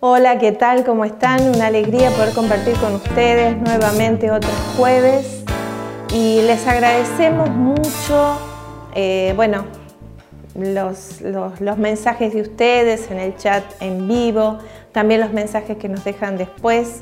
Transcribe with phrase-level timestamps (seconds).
[0.00, 0.84] Hola, ¿qué tal?
[0.84, 1.42] ¿Cómo están?
[1.56, 5.42] Una alegría poder compartir con ustedes nuevamente otros jueves
[6.14, 8.38] y les agradecemos mucho,
[8.94, 9.64] eh, bueno,
[10.54, 14.58] los, los, mensajes de ustedes en el chat en vivo,
[14.92, 17.00] también los mensajes que nos dejan después.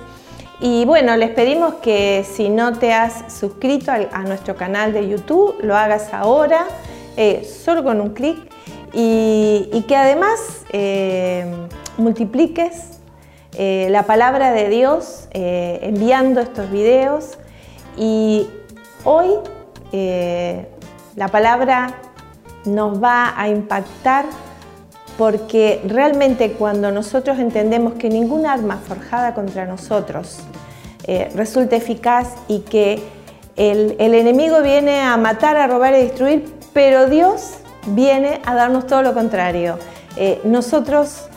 [0.61, 5.57] Y bueno, les pedimos que si no te has suscrito a, nuestro canal de YouTube,
[5.61, 6.65] lo hagas ahora,
[7.19, 8.56] eh, solo con un clic,
[8.99, 11.45] y, que además eh,
[11.99, 13.01] multipliques
[13.59, 17.39] eh, la palabra de Dios enviando estos videos.
[17.99, 18.49] Y
[19.05, 19.29] hoy
[21.15, 21.95] la palabra
[22.65, 24.25] nos va a impactar
[25.17, 30.41] porque realmente cuando nosotros entendemos que ningún arma forjada contra nosotros
[31.05, 33.01] eh, resulta eficaz y que
[33.57, 39.03] el, enemigo viene a matar, a robar y destruir, pero Dios viene a darnos todo
[39.03, 39.79] lo contrario.
[40.17, 41.29] Eh, nosotros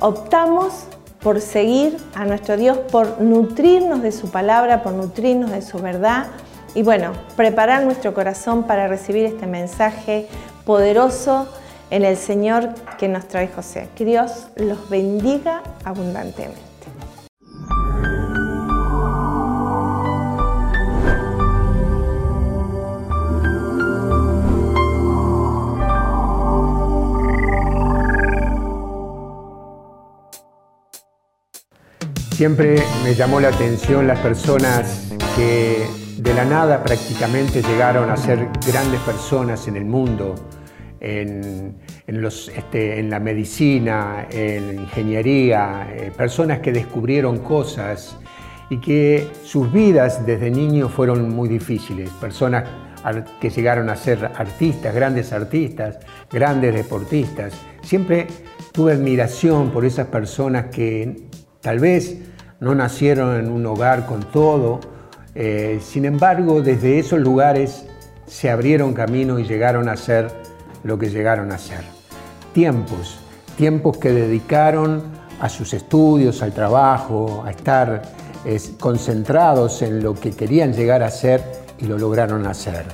[0.00, 0.84] optamos
[1.20, 6.26] por seguir a nuestro Dios, por nutrirnos de su palabra, por nutrirnos de su verdad
[6.74, 10.28] y bueno, preparar nuestro corazón para recibir este mensaje
[10.64, 11.48] poderoso
[11.90, 13.88] en el Señor que nos trae José.
[13.96, 16.67] Que Dios los bendiga abundantemente.
[32.38, 35.88] Siempre me llamó la atención las personas que
[36.18, 40.36] de la nada prácticamente llegaron a ser grandes personas en el mundo,
[41.00, 41.74] en,
[42.06, 48.16] este, la medicina, en ingeniería, eh, personas que descubrieron cosas
[48.70, 52.62] y que sus vidas desde niños fueron muy difíciles, personas
[53.40, 55.98] que llegaron a ser artistas, grandes artistas,
[56.30, 57.52] grandes deportistas.
[57.82, 58.28] Siempre
[58.70, 61.26] tuve admiración por esas personas que
[61.60, 62.27] tal vez
[62.60, 64.80] no nacieron en un hogar con todo,
[65.34, 67.84] eh, sin embargo desde esos lugares
[68.26, 70.30] se abrieron camino y llegaron a ser
[70.84, 71.84] lo que llegaron a ser.
[72.52, 73.18] Tiempos,
[73.56, 75.02] tiempos que dedicaron
[75.40, 78.02] a sus estudios, al trabajo, a estar
[78.78, 81.42] concentrados en lo que querían llegar a ser
[81.78, 82.84] y lo lograron hacer.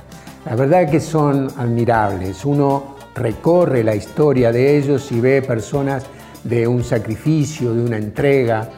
[0.45, 2.45] La verdad que son admirables.
[2.45, 6.05] Uno recorre la historia de ellos y ve personas
[6.43, 8.69] de un sacrificio, de una entrega,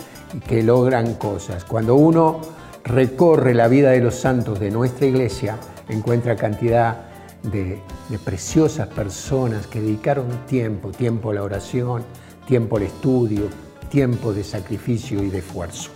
[0.48, 1.64] que logran cosas.
[1.66, 2.42] Cuando uno
[2.84, 5.58] recorre la vida de los santos de nuestra iglesia,
[5.90, 7.08] encuentra cantidad
[7.44, 7.80] de,
[8.24, 12.04] preciosas personas que dedicaron tiempo, tiempo a la oración,
[12.48, 13.44] tiempo al estudio,
[13.90, 15.92] tiempo de sacrificio y de esfuerzo.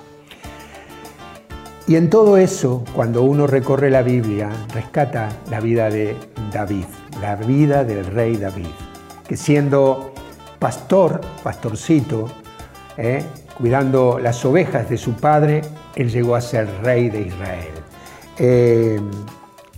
[1.87, 6.15] Y en todo eso, cuando uno recorre la Biblia, rescata la vida de
[6.53, 6.85] David,
[7.21, 8.67] la vida del rey David,
[9.27, 10.13] que siendo
[10.59, 12.27] pastor, pastorcito,
[12.97, 13.23] ¿eh?
[13.57, 15.61] Cuidando las ovejas de su padre,
[15.95, 17.73] él llegó a ser rey de Israel.
[18.37, 18.99] Eh,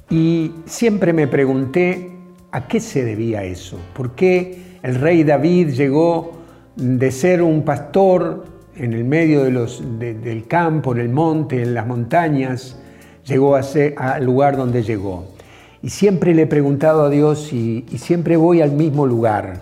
[0.09, 2.11] y siempre me pregunté
[2.51, 6.33] a qué se debía eso, por qué el rey David llegó
[6.75, 8.45] de ser un pastor
[8.75, 12.79] en el medio de los, del campo, en el monte, en las montañas,
[13.25, 15.25] llegó a ser, al lugar donde llegó.
[15.81, 19.61] Y siempre le he preguntado a Dios y, y siempre voy al mismo lugar.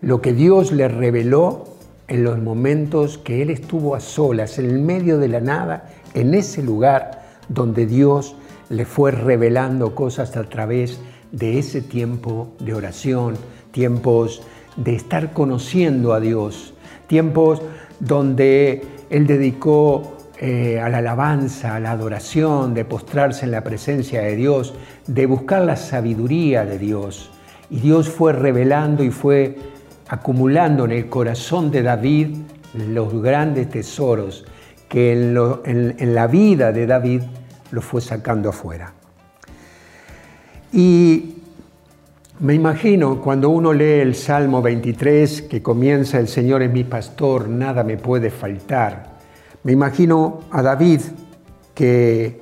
[0.00, 1.75] Lo que Dios le reveló
[2.08, 6.34] en los momentos que Él estuvo a solas, en el medio de la nada, en
[6.34, 8.36] ese lugar donde Dios
[8.68, 11.00] le fue revelando cosas a través
[11.32, 13.34] de ese tiempo de oración,
[13.72, 14.42] tiempos
[14.76, 16.74] de estar conociendo a Dios,
[17.06, 17.62] tiempos
[18.00, 24.22] donde Él dedicó eh, a la alabanza, a la adoración, de postrarse en la presencia
[24.22, 24.74] de Dios,
[25.06, 27.30] de buscar la sabiduría de Dios.
[27.70, 29.56] Y Dios fue revelando y fue
[30.08, 32.36] acumulando en el corazón de David
[32.74, 34.44] los grandes tesoros
[34.88, 37.22] que en, la vida de David
[37.70, 38.92] lo fue sacando afuera.
[40.72, 41.34] Y
[42.38, 47.48] me imagino cuando uno lee el Salmo 23 que comienza El Señor es mi pastor,
[47.48, 49.16] nada me puede faltar.
[49.64, 51.00] Me imagino a David
[51.74, 52.40] que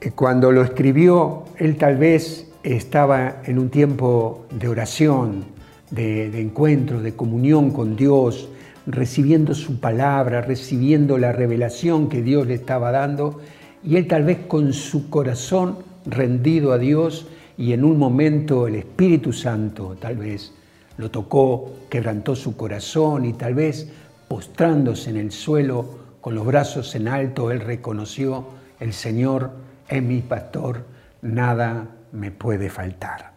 [0.00, 5.55] eh, cuando lo escribió, él tal vez estaba en un tiempo de oración,
[5.90, 8.48] de, encuentro, de comunión con Dios,
[8.86, 13.40] recibiendo su palabra, recibiendo la revelación que Dios le estaba dando,
[13.82, 17.26] y él tal vez con su corazón rendido a Dios
[17.58, 20.52] y en un momento el Espíritu Santo tal vez
[20.98, 23.88] lo tocó, quebrantó su corazón y tal vez
[24.28, 28.46] postrándose en el suelo con los brazos en alto, él reconoció,
[28.80, 29.52] el Señor
[29.88, 30.84] es mi pastor,
[31.22, 33.35] nada me puede faltar.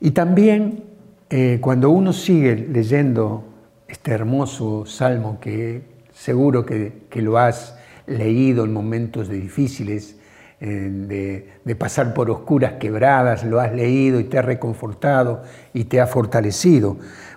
[0.00, 0.84] Y también
[1.30, 3.44] eh, cuando uno sigue leyendo
[3.88, 5.82] este hermoso salmo que
[6.12, 7.76] seguro que, lo has
[8.06, 10.16] leído en momentos difíciles,
[10.58, 15.42] de, pasar por oscuras quebradas, lo has leído y te ha reconfortado
[15.74, 16.96] y te ha fortalecido,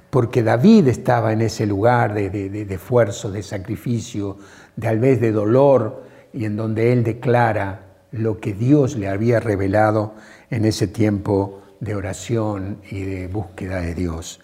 [0.09, 4.37] porque David estaba en ese lugar de, de esfuerzo, de sacrificio,
[4.79, 10.13] tal vez de dolor, y en donde él declara lo que Dios le había revelado
[10.49, 14.39] en ese tiempo de oración y de búsqueda de Dios.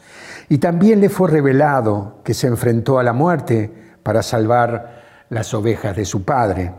[0.50, 3.72] Y también le fue revelado que se enfrentó a la muerte
[4.04, 6.72] para salvar las ovejas de su padre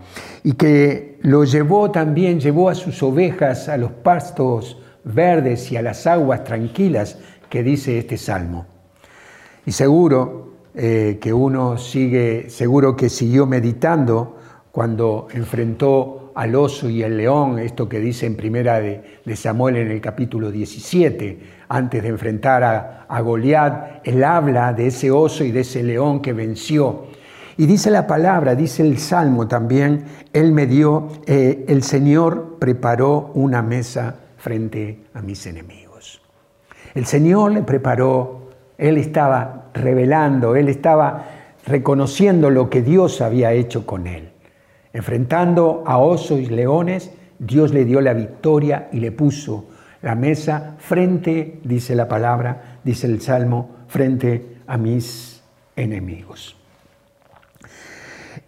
[0.44, 5.82] y que lo llevó también, llevó a sus ovejas a los pastos verdes y a
[5.82, 7.18] las aguas tranquilas
[7.48, 8.66] que dice este salmo.
[9.64, 14.36] Y seguro eh, que uno sigue, seguro que siguió meditando
[14.70, 19.90] cuando enfrentó al oso y al león, esto que dice en primera de, Samuel en
[19.90, 21.38] el capítulo 17,
[21.68, 26.20] antes de enfrentar a, a Goliat, él habla de ese oso y de ese león
[26.20, 27.06] que venció.
[27.56, 30.04] Y dice la palabra, dice el Salmo también,
[30.34, 36.20] Él me dio, eh, el Señor preparó una mesa frente a mis enemigos.
[36.94, 41.24] El Señor le preparó, Él estaba revelando, Él estaba
[41.66, 44.32] reconociendo lo que Dios había hecho con Él.
[44.96, 49.66] Enfrentando a osos y leones, Dios le dio la victoria y le puso
[50.00, 55.42] la mesa frente, dice la palabra, dice el Salmo, frente a mis
[55.76, 56.56] enemigos.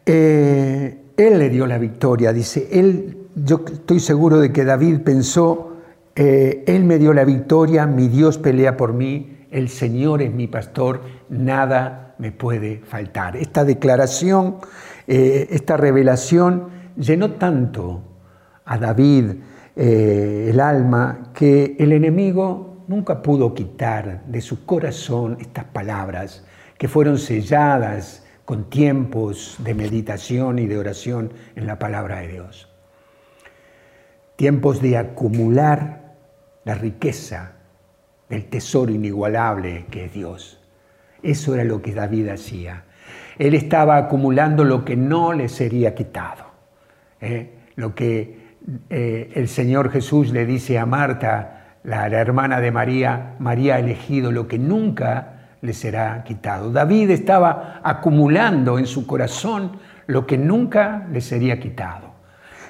[0.07, 5.77] Eh, él le dio la victoria, dice, él, yo estoy seguro de que David pensó,
[6.17, 10.47] eh, Él me dio la victoria, mi Dios pelea por mí, el Señor es mi
[10.47, 13.37] pastor, nada me puede faltar.
[13.37, 14.57] Esta declaración
[15.11, 18.03] eh, esta revelación llenó tanto
[18.67, 19.37] a David
[19.75, 26.45] eh, el alma que el enemigo nunca pudo quitar de su corazón estas palabras
[26.77, 32.69] que fueron selladas con tiempos de meditación y de oración en la palabra de Dios.
[34.37, 36.17] Tiempos de acumular
[36.65, 37.53] la riqueza
[38.29, 40.61] del tesoro inigualable que es Dios.
[41.23, 42.85] Eso era lo que David hacía.
[43.39, 46.45] Él estaba acumulando lo que no le sería quitado.
[47.21, 47.55] ¿eh?
[47.77, 48.49] Lo que
[48.91, 54.33] eh, el Señor Jesús le dice a Marta, la, hermana de María, María ha elegido
[54.33, 56.71] lo que nunca le será quitado.
[56.71, 62.09] David estaba acumulando en su corazón lo que nunca le sería quitado.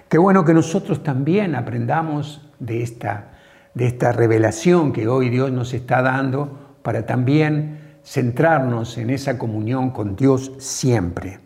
[0.09, 3.33] Qué bueno que nosotros también aprendamos de esta,
[3.75, 9.91] de esta revelación que hoy Dios nos está dando para también centrarnos en esa comunión
[9.91, 11.41] con Dios siempre.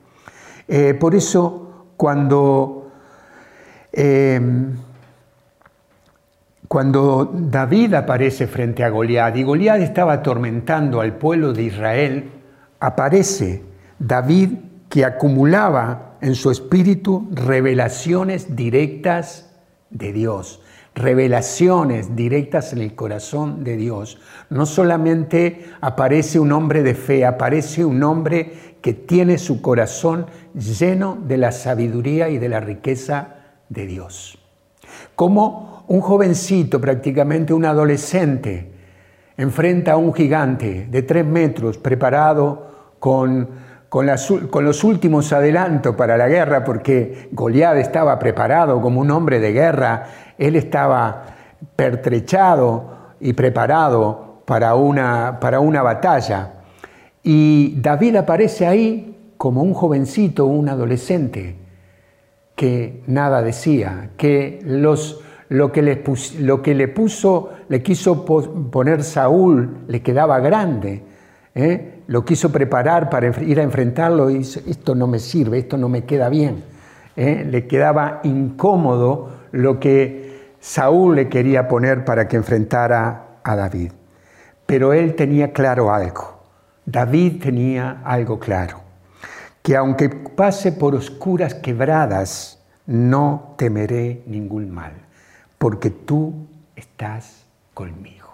[0.69, 2.93] Eh, por eso, cuando,
[3.91, 4.77] em,
[6.69, 12.31] cuando David aparece frente a Goliat y Goliat estaba atormentando al pueblo de Israel,
[12.79, 13.65] aparece
[13.99, 14.51] David
[14.89, 19.51] que acumulaba en su espíritu revelaciones directas
[19.91, 20.62] de Dios
[20.95, 24.19] revelaciones directas en el corazón de Dios.
[24.51, 31.17] No solamente aparece un hombre de fe, aparece un hombre que tiene su corazón lleno
[31.27, 33.37] de la sabiduría y de la riqueza
[33.69, 34.39] de Dios.
[35.15, 38.71] Como un jovencito, prácticamente un adolescente,
[39.37, 43.49] enfrenta a un gigante de tres metros preparado con,
[43.89, 49.53] con, los últimos adelantos para la guerra, porque Goliat estaba preparado como un hombre de
[49.53, 50.05] guerra
[50.39, 51.25] él estaba
[51.77, 56.53] pertrechado y preparado para una, para una batalla.
[57.23, 61.57] Y David aparece ahí como un jovencito, un adolescente,
[62.55, 66.03] que nada decía, que los, lo, que le
[66.41, 71.03] lo que le puso, le quiso poner Saúl, le quedaba grande.
[71.55, 72.03] ¿eh?
[72.07, 75.89] Lo quiso preparar para ir a enfrentarlo y dice, esto no me sirve, esto no
[75.89, 76.63] me queda bien.
[77.17, 77.47] ¿eh?
[77.49, 83.93] Le quedaba incómodo lo que Saúl le quería poner para que enfrentara a David.
[84.67, 86.43] Pero él tenía claro algo.
[86.85, 88.81] David tenía algo claro.
[89.63, 94.93] Que aunque pase por oscuras quebradas, no temeré ningún mal,
[95.59, 98.29] porque tú estás conmigo.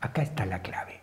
[0.00, 1.00] Acá está la clave.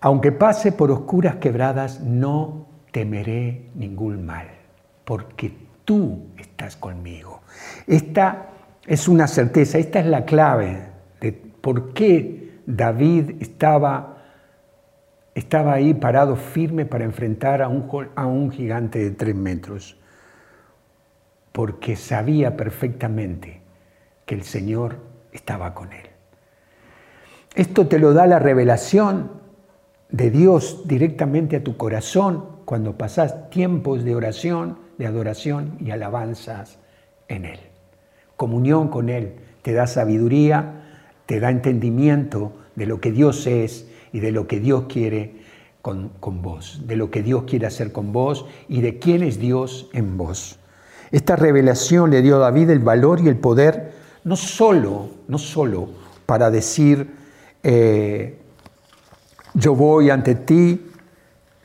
[0.00, 4.48] Aunque pase por oscuras quebradas, no temeré ningún mal,
[5.04, 7.40] porque tú estás conmigo.
[7.86, 8.50] Esta
[8.86, 10.82] es una certeza, esta es la clave
[11.18, 14.18] de por qué David estaba,
[15.34, 19.96] estaba ahí parado firme para enfrentar a un, a un gigante de tres metros.
[21.52, 23.62] Porque sabía perfectamente
[24.26, 24.98] que el Señor
[25.32, 26.06] estaba con él.
[27.54, 29.40] Esto te lo da la revelación
[30.10, 36.78] de Dios directamente a tu corazón cuando pasas tiempos de oración, de adoración y alabanzas
[37.28, 37.60] en Él.
[38.36, 40.82] Comunión con Él te da sabiduría,
[41.26, 45.36] te da entendimiento de lo que Dios es y de lo que Dios quiere
[45.82, 49.38] con, con, vos, de lo que Dios quiere hacer con vos y de quién es
[49.38, 50.58] Dios en vos.
[51.10, 53.92] Esta revelación le dio a David el valor y el poder,
[54.24, 55.88] no solo, no solo
[56.26, 57.14] para decir,
[57.62, 58.38] eh,
[59.54, 60.87] yo voy ante ti,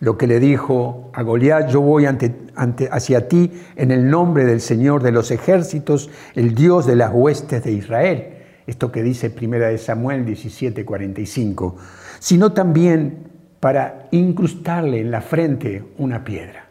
[0.03, 5.01] lo que le dijo a Goliat, yo voy hacia ti en el nombre del Señor
[5.01, 8.27] de los ejércitos, el Dios de las huestes de Israel.
[8.67, 11.75] Esto que dice 1 Samuel 17:45,
[12.19, 13.29] sino también
[13.61, 16.67] para incrustarle en la frente una piedra.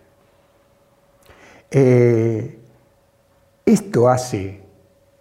[1.71, 2.59] Eh,
[3.65, 4.61] esto hace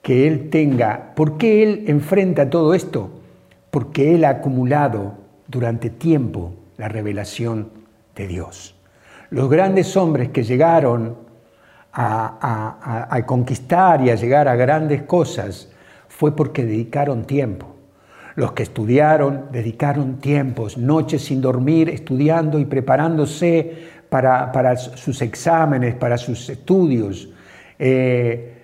[0.02, 3.10] que él tenga, ¿por qué él enfrenta todo esto?
[3.70, 5.14] Porque él ha acumulado
[5.48, 7.81] durante tiempo la revelación
[8.16, 8.76] de Dios.
[9.30, 11.18] Los grandes hombres que llegaron
[11.94, 15.70] a, conquistar y a llegar a grandes cosas
[16.08, 17.76] fue porque dedicaron tiempo.
[18.36, 26.18] Los que estudiaron dedicaron tiempos, noches sin dormir, estudiando y preparándose para, sus exámenes, para
[26.18, 27.30] sus estudios.
[27.78, 28.62] Eh,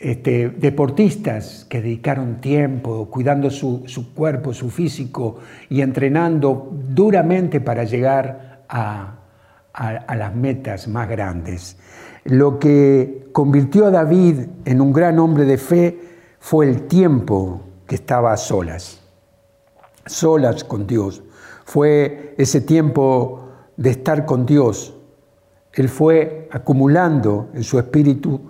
[0.00, 8.47] este, deportistas que dedicaron tiempo cuidando su, cuerpo, su físico y entrenando duramente para llegar
[8.68, 9.14] a,
[10.14, 11.76] las metas más grandes.
[12.24, 16.00] Lo que convirtió a David en un gran hombre de fe
[16.40, 19.00] fue el tiempo que estaba a solas,
[20.06, 21.22] solas con Dios.
[21.64, 24.94] Fue ese tiempo de estar con Dios.
[25.72, 28.40] Él fue acumulando en su espíritu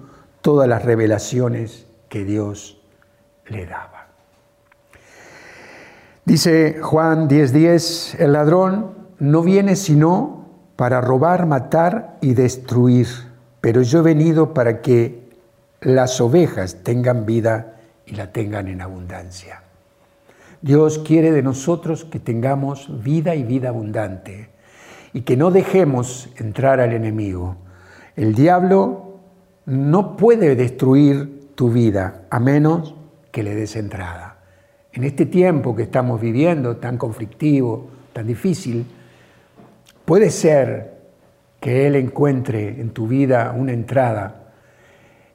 [0.40, 2.80] todas las revelaciones que Dios
[3.46, 4.08] le daba.
[6.24, 10.46] Dice Juan 10:10, el ladrón no viene sino
[10.76, 13.08] para robar, matar y destruir,
[13.60, 15.28] pero yo he venido para que
[15.80, 19.62] las ovejas tengan vida y la tengan en abundancia.
[20.62, 24.50] Dios quiere de nosotros que tengamos vida y vida abundante
[25.12, 27.56] y que no dejemos entrar al enemigo.
[28.16, 29.20] El diablo
[29.66, 32.94] no puede destruir tu vida a menos
[33.30, 34.38] que le des entrada.
[34.92, 38.86] En este tiempo que estamos viviendo, tan conflictivo, tan difícil,
[40.08, 40.94] puede ser
[41.60, 44.52] que Él encuentre en tu vida una entrada.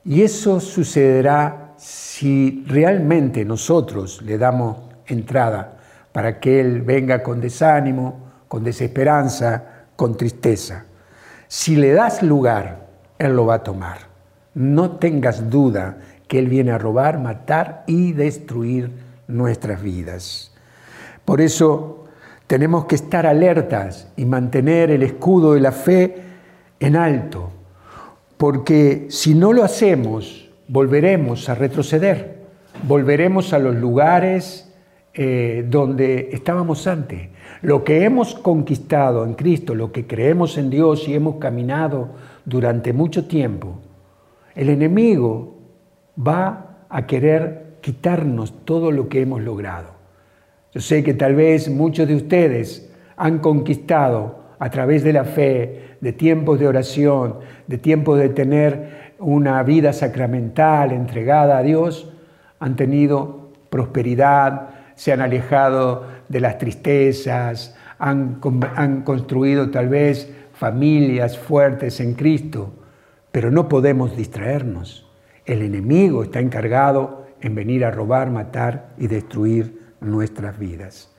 [0.04, 5.78] Y eso sucederá si realmente nosotros le damos entrada
[6.12, 10.86] para que Él venga con desánimo, con desesperanza, con tristeza.
[11.48, 12.88] Si le das lugar,
[13.20, 14.00] Él lo va a tomar.
[14.56, 18.90] No tengas duda que Él viene a robar, matar y destruir
[19.28, 20.52] nuestras vidas.
[21.26, 22.03] Por eso
[22.48, 26.16] tenemos que estar alertas y mantener el escudo de la fe
[26.80, 27.50] en alto,
[28.38, 32.38] porque si no lo hacemos, volveremos a retroceder,
[32.88, 34.74] volveremos a los lugares
[35.14, 37.30] eh, donde estábamos antes.
[37.62, 42.10] Lo que hemos conquistado en Cristo, lo que creemos en Dios y hemos caminado
[42.46, 43.80] durante mucho tiempo,
[44.56, 45.56] el enemigo
[46.18, 50.03] va a querer quitarnos todo lo que hemos logrado.
[50.74, 55.98] Yo sé que tal vez muchos de ustedes han conquistado a través de la fe,
[56.02, 57.36] de tiempos de oración,
[57.68, 62.12] de tiempos de tener una vida sacramental entregada a Dios,
[62.60, 68.40] han tenido prosperidad, se han alejado de las tristezas, han,
[68.76, 72.74] han construido tal vez familias fuertes en Cristo
[73.34, 75.10] pero no podemos distraernos.
[75.48, 81.10] El enemigo está encargado en venir a robar, matar y destruir nuestras vidas.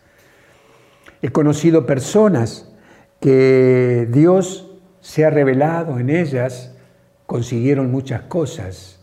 [1.23, 2.73] He conocido personas
[3.21, 6.77] que Dios se ha revelado en ellas,
[7.27, 9.01] consiguieron muchas cosas,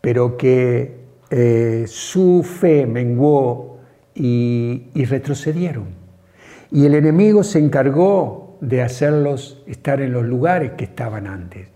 [0.00, 1.00] pero que
[1.30, 3.78] eh, su fe menguó
[4.14, 5.86] y, y retrocedieron.
[6.70, 11.68] Y el enemigo se encargó de hacerlos estar en los lugares que estaban antes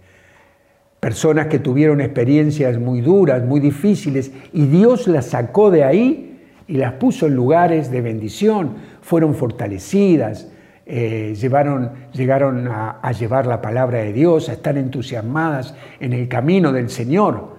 [1.00, 6.27] personas que tuvieron experiencias muy duras, muy difíciles, y Dios las sacó de ahí
[6.68, 10.48] y las puso en lugares de bendición, fueron fortalecidas,
[10.86, 16.28] eh, llevaron, llegaron a, a llevar la palabra de Dios, a estar entusiasmadas en el
[16.28, 17.56] camino del Señor.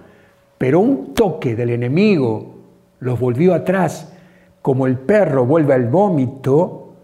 [0.56, 2.60] Pero un toque del enemigo
[3.00, 4.12] los volvió atrás,
[4.62, 6.94] como el perro vuelve al vómito,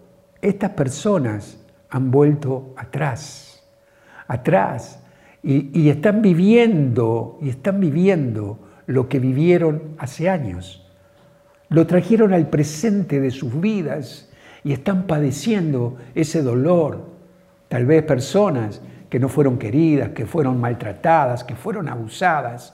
[0.41, 3.67] estas personas han vuelto atrás,
[4.27, 5.03] atrás,
[5.43, 10.86] y, están viviendo, y están viviendo lo que vivieron hace años.
[11.69, 14.29] Lo trajeron al presente de sus vidas
[14.63, 17.05] y están padeciendo ese dolor.
[17.67, 22.73] Tal vez personas que no fueron queridas, que fueron maltratadas, que fueron abusadas.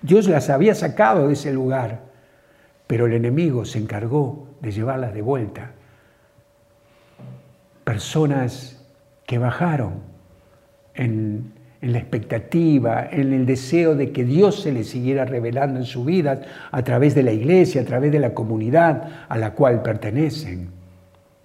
[0.00, 2.00] Dios las había sacado de ese lugar,
[2.86, 5.72] pero el enemigo se encargó de llevarlas de vuelta.
[7.84, 8.84] Personas
[9.26, 9.94] que bajaron
[10.94, 15.84] en, en la expectativa, en el deseo de que Dios se les siguiera revelando en
[15.84, 19.82] su vida a través de la iglesia, a través de la comunidad a la cual
[19.82, 20.70] pertenecen.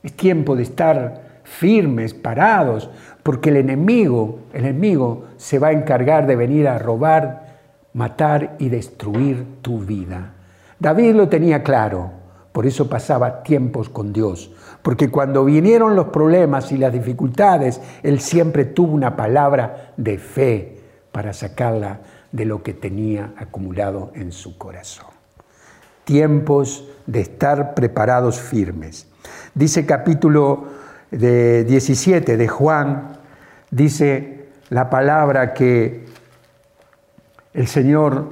[0.04, 2.90] Es tiempo de estar firmes, parados,
[3.24, 7.58] porque el enemigo, el enemigo se va a encargar de venir a robar,
[7.94, 10.34] matar y destruir tu vida.
[10.80, 12.12] David lo tenía claro,
[12.52, 14.52] por eso pasaba tiempos con Dios,
[14.82, 20.80] porque cuando vinieron los problemas y las dificultades, Él siempre tuvo una palabra de fe
[21.12, 22.00] para sacarla
[22.32, 25.08] de lo que tenía acumulado en su corazón.
[26.04, 29.08] Tiempos de estar preparados firmes.
[29.54, 30.66] Dice capítulo
[31.12, 33.18] de 17 de Juan,
[33.72, 36.06] dice la palabra que
[37.54, 38.30] el Señor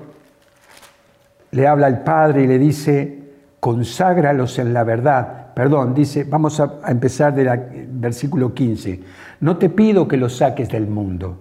[1.51, 3.23] le habla al Padre y le dice,
[3.65, 5.51] conságralos en la verdad.
[5.55, 9.01] Perdón, dice, vamos a, empezar del versículo 15.
[9.39, 11.35] No te pido que los saques del mundo,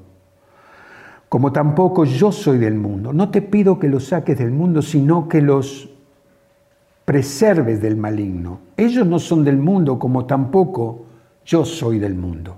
[1.29, 3.13] como tampoco yo soy del mundo.
[3.13, 5.91] No te pido que los saques del mundo, sino que los
[7.05, 8.61] preserves del maligno.
[8.79, 11.05] Ellos no son del mundo, como tampoco
[11.45, 12.57] yo soy del mundo.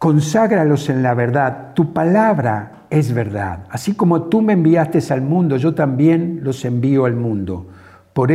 [0.00, 1.74] Conságralos en la verdad.
[1.74, 3.66] Tu palabra es verdad.
[3.68, 7.66] Así como tú me enviaste al mundo, yo también los envío al mundo.
[8.14, 8.30] Por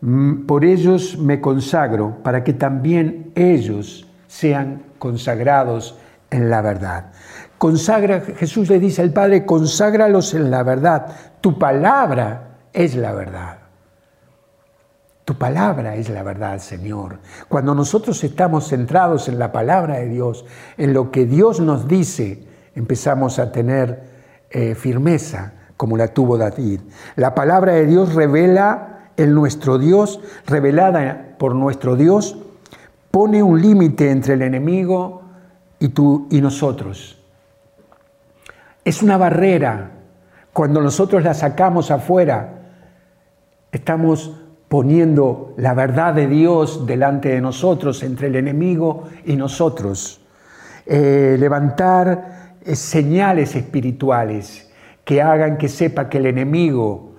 [0.00, 6.00] mm, por ellos me consagro, para que también ellos sean consagrados
[6.32, 7.12] en la verdad.
[7.58, 11.06] Consagra, Jesús le dice al Padre, conságralos en la verdad.
[11.40, 13.65] Tu palabra es la verdad.
[15.26, 17.18] Tu palabra es la verdad, Señor.
[17.48, 20.44] Cuando nosotros estamos centrados en la palabra de Dios,
[20.78, 24.04] en lo que Dios nos dice, empezamos a tener
[24.50, 26.82] eh, firmeza como la tuvo David.
[27.16, 32.38] La palabra de Dios revela en nuestro Dios, revelada por nuestro Dios,
[33.10, 35.22] pone un límite entre el enemigo
[35.80, 37.20] y tú y nosotros.
[38.84, 39.90] Es una barrera.
[40.52, 42.60] Cuando nosotros la sacamos afuera,
[43.72, 50.20] estamos poniendo la verdad de Dios delante de nosotros, entre el enemigo y nosotros.
[50.84, 54.70] Eh, levantar eh, señales espirituales
[55.04, 57.16] que hagan que sepa que el enemigo,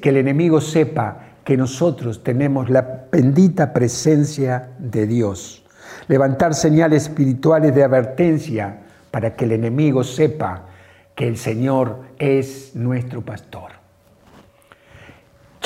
[0.00, 5.64] que el enemigo sepa que nosotros tenemos la bendita presencia de Dios.
[6.06, 8.78] Levantar señales espirituales de advertencia
[9.10, 10.66] para que el enemigo sepa
[11.14, 13.77] que el Señor es nuestro pastor.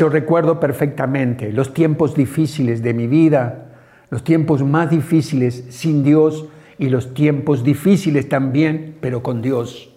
[0.08, 3.66] Recuerdo perfectamente los tiempos difíciles de mi vida,
[4.10, 6.46] los tiempos más difíciles sin Dios
[6.78, 9.94] y los tiempos difíciles también, pero con Dios.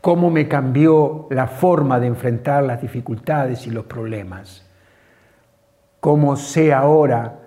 [0.00, 4.66] Cómo me cambió la forma de enfrentar las dificultades y los problemas.
[6.00, 7.40] Cómo sé ahora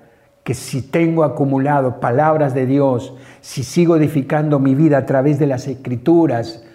[0.43, 5.45] que si tengo acumulado palabras de Dios, si sigo edificando mi vida a través de
[5.45, 6.65] las escrituras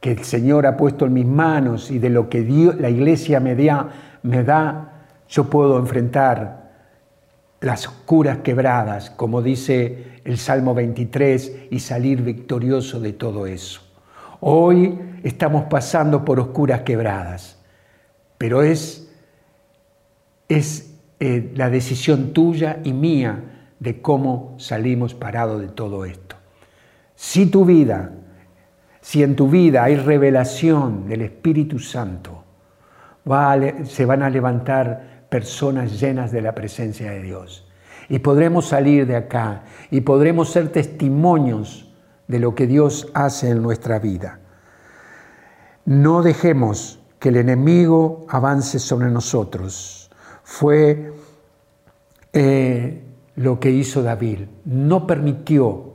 [0.00, 3.40] que el Señor ha puesto en mis manos y de lo que Dios, la iglesia
[3.40, 3.88] me da,
[4.26, 6.66] me da, yo puedo enfrentar
[7.60, 13.80] las curas quebradas, como dice el Salmo 23, y salir victorioso de todo eso.
[14.40, 17.58] Hoy estamos pasando por oscuras quebradas,
[18.36, 19.10] pero es,
[20.48, 26.36] es eh, la decisión tuya y mía de cómo salimos parados de todo esto.
[27.14, 28.12] Si tu vida,
[29.00, 32.45] si en tu vida hay revelación del Espíritu Santo,
[33.84, 37.66] se van a levantar personas llenas de la presencia de Dios.
[38.08, 41.92] Y podremos salir de acá y podremos ser testimonios
[42.28, 44.40] de lo que Dios hace en nuestra vida.
[45.84, 50.10] No dejemos que el enemigo avance sobre nosotros.
[50.44, 51.12] Fue
[52.32, 54.40] eh, lo que hizo David.
[54.64, 55.94] No permitió,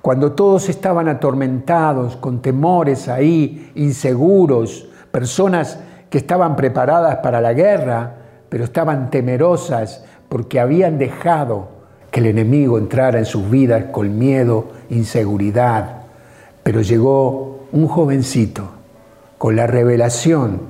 [0.00, 5.78] cuando todos estaban atormentados, con temores ahí, inseguros, personas
[6.10, 8.14] que estaban preparadas para la guerra,
[8.48, 11.68] pero estaban temerosas porque habían dejado
[12.10, 16.02] que el enemigo entrara en sus vidas con miedo, inseguridad.
[16.64, 18.68] Pero llegó un jovencito
[19.38, 20.60] con la revelación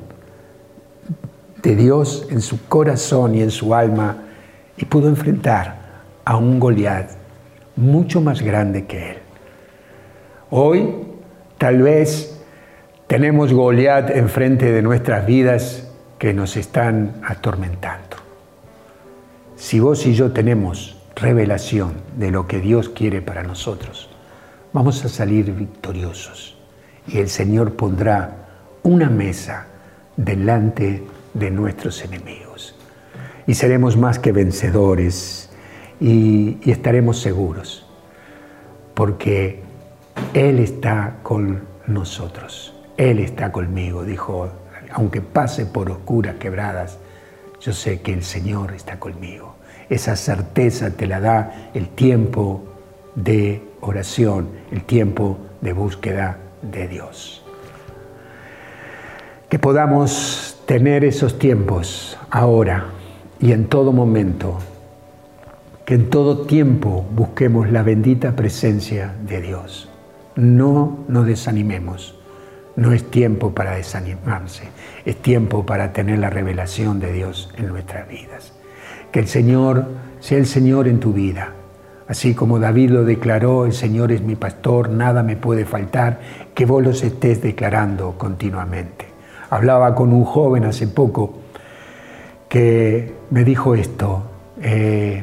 [1.62, 4.16] de Dios en su corazón y en su alma
[4.76, 5.76] y pudo enfrentar
[6.24, 7.10] a un Goliat
[7.76, 9.18] mucho más grande que él.
[10.50, 10.94] Hoy
[11.58, 12.39] tal vez
[13.10, 18.18] tenemos Goliat enfrente de nuestras vidas que nos están atormentando.
[19.56, 24.08] si vos y yo tenemos revelación de lo que Dios quiere para nosotros,
[24.72, 26.56] vamos a salir victoriosos
[27.08, 28.46] y el Señor pondrá
[28.84, 29.66] una mesa
[30.16, 31.02] delante
[31.34, 32.76] de nuestros enemigos.
[33.44, 35.50] Y seremos más que vencedores
[36.00, 37.84] y, estaremos seguros,
[38.94, 39.64] porque
[40.32, 42.69] Él está con nosotros,
[43.00, 44.50] Él está conmigo, dijo,
[44.92, 46.98] aunque pase por oscuras quebradas,
[47.58, 49.54] yo sé que el Señor está conmigo.
[49.88, 52.62] Esa certeza te la da el tiempo
[53.14, 57.42] de oración, el tiempo de búsqueda de Dios.
[59.48, 62.84] Que podamos tener esos tiempos ahora
[63.40, 64.58] y en todo momento,
[65.86, 69.88] que en todo tiempo busquemos la bendita presencia de Dios.
[70.36, 72.19] No nos desanimemos,
[72.76, 74.68] no es tiempo para desanimarse,
[75.04, 78.52] es tiempo para tener la revelación de Dios en nuestras vidas.
[79.12, 79.86] Que el Señor
[80.20, 81.54] sea el Señor en tu vida
[82.10, 86.18] Así como David lo declaró, el Señor es mi pastor, nada me puede faltar,
[86.54, 89.04] que vos los estés declarando continuamente.
[89.48, 91.34] Hablaba con un joven hace poco
[92.48, 94.24] que me dijo esto.
[94.60, 95.22] Eh,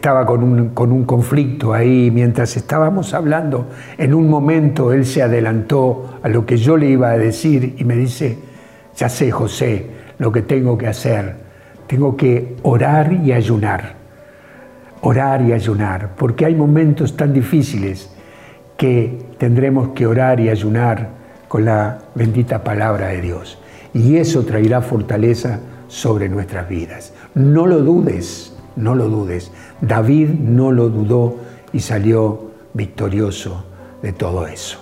[0.00, 5.22] estaba con un, con un conflicto ahí, mientras estábamos hablando, en un momento él se
[5.22, 8.38] adelantó a lo que yo le iba a decir y me dice,
[8.96, 9.86] ya sé José
[10.18, 11.36] lo que tengo que hacer,
[11.86, 14.00] tengo que orar y ayunar
[15.02, 18.10] orar y ayunar, porque hay momentos tan difíciles
[18.76, 21.08] que tendremos que orar y ayunar
[21.48, 23.58] con la bendita palabra de Dios.
[23.92, 27.12] Y eso traerá fortaleza sobre nuestras vidas.
[27.34, 29.50] No lo dudes, no lo dudes.
[29.80, 31.36] David no lo dudó
[31.72, 33.64] y salió victorioso
[34.02, 34.78] de todo eso.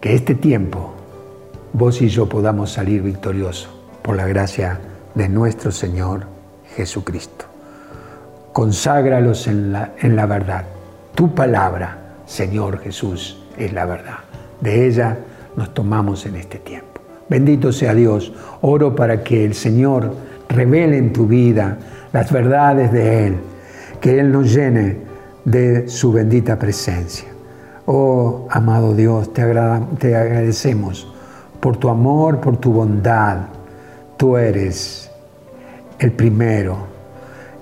[0.00, 0.94] Que este tiempo
[1.72, 3.70] vos y yo podamos salir victoriosos
[4.02, 4.80] por la gracia
[5.14, 6.24] de nuestro Señor
[6.76, 7.46] Jesucristo
[8.56, 10.64] conságralos en la, en la verdad.
[11.14, 14.20] Tu palabra, Señor Jesús, es la verdad.
[14.62, 15.18] De ella
[15.56, 17.02] nos tomamos en este tiempo.
[17.28, 18.32] Bendito sea Dios.
[18.62, 20.10] Oro para que el Señor
[20.48, 21.78] revele en tu vida
[22.12, 23.36] las verdades de Él,
[24.00, 24.98] que Él nos llene
[25.44, 27.28] de su bendita presencia.
[27.86, 29.42] Oh, amado Dios, te,
[29.98, 31.12] te agradecemos
[31.60, 33.38] por tu amor, por tu bondad.
[34.16, 35.10] Tú eres
[35.98, 36.96] el primero,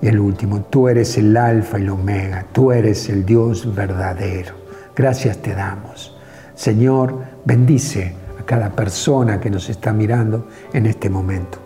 [0.01, 0.61] y el último.
[0.61, 4.53] Tú eres el alfa y el omega, tú eres el Dios verdadero.
[4.95, 6.15] Gracias te damos.
[6.53, 11.64] Señor, bendice a cada persona que nos está mirando en este momento.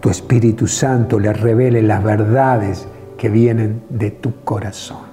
[0.00, 5.08] Tu Espíritu Santo le revele las verdades que vienen de tu corazón.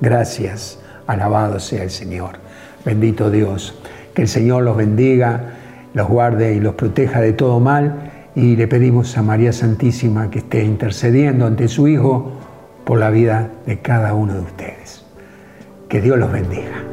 [0.00, 2.36] Gracias, alabado sea el Señor.
[2.84, 3.78] Bendito Dios.
[4.14, 5.54] Que el Señor los bendiga,
[5.94, 10.40] los guarde y los proteja de todo mal y le pedimos a María Santísima que
[10.40, 12.32] esté intercediendo ante su Hijo
[12.84, 15.04] por la vida de cada uno de ustedes.
[15.88, 16.85] Que Dios los bendiga.